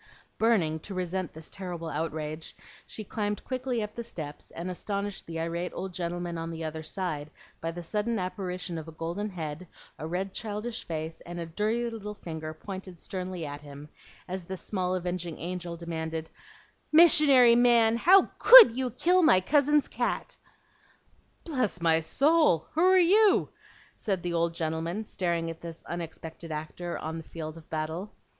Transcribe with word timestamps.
Burning 0.39 0.79
to 0.79 0.95
resent 0.95 1.31
this 1.31 1.51
terrible 1.51 1.87
outrage, 1.87 2.55
she 2.87 3.03
climbed 3.03 3.43
quickly 3.45 3.83
up 3.83 3.93
the 3.93 4.03
steps, 4.03 4.49
and 4.49 4.71
astonished 4.71 5.27
the 5.27 5.39
irate 5.39 5.71
old 5.75 5.93
gentleman 5.93 6.39
on 6.39 6.49
the 6.49 6.63
other 6.63 6.81
side 6.81 7.29
by 7.61 7.69
the 7.69 7.83
sudden 7.83 8.17
apparition 8.17 8.79
of 8.79 8.87
a 8.87 8.91
golden 8.93 9.29
head, 9.29 9.67
a 9.99 10.07
red 10.07 10.33
childish 10.33 10.85
face, 10.87 11.21
and 11.21 11.39
a 11.39 11.45
dirty 11.45 11.87
little 11.87 12.15
finger 12.15 12.51
pointed 12.51 12.99
sternly 12.99 13.45
at 13.45 13.61
him, 13.61 13.89
as 14.27 14.45
this 14.45 14.63
small 14.63 14.95
avenging 14.95 15.37
angel 15.37 15.77
demanded, 15.77 16.31
"Missionary 16.91 17.55
man, 17.55 17.95
how 17.97 18.23
COULD 18.39 18.71
you 18.75 18.89
kill 18.89 19.21
my 19.21 19.39
cousin's 19.39 19.87
cat?" 19.87 20.35
"Bless 21.43 21.79
my 21.79 21.99
soul! 21.99 22.65
who 22.71 22.81
are 22.81 22.97
you?" 22.97 23.49
said 23.97 24.23
the 24.23 24.33
old 24.33 24.55
gentleman, 24.55 25.05
staring 25.05 25.51
at 25.51 25.61
this 25.61 25.83
unexpected 25.83 26.51
actor 26.51 26.97
on 26.97 27.19
the 27.19 27.23
field 27.23 27.55
of 27.55 27.69
battle. 27.69 28.11